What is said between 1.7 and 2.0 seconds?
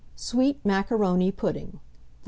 1301.